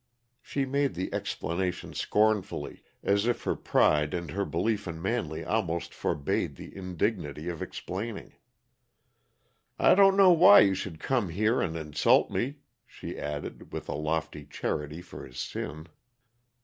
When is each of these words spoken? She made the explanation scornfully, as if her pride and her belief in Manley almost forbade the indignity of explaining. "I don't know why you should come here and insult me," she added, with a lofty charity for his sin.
She 0.41 0.65
made 0.65 0.95
the 0.95 1.13
explanation 1.13 1.93
scornfully, 1.93 2.81
as 3.03 3.27
if 3.27 3.43
her 3.43 3.55
pride 3.55 4.15
and 4.15 4.31
her 4.31 4.45
belief 4.45 4.87
in 4.87 4.99
Manley 4.99 5.45
almost 5.45 5.93
forbade 5.93 6.55
the 6.55 6.75
indignity 6.75 7.47
of 7.49 7.61
explaining. 7.61 8.33
"I 9.77 9.93
don't 9.93 10.17
know 10.17 10.31
why 10.31 10.61
you 10.61 10.73
should 10.73 10.99
come 10.99 11.29
here 11.29 11.61
and 11.61 11.77
insult 11.77 12.31
me," 12.31 12.61
she 12.87 13.15
added, 13.19 13.71
with 13.71 13.87
a 13.87 13.93
lofty 13.95 14.43
charity 14.43 15.03
for 15.03 15.23
his 15.23 15.37
sin. 15.37 15.85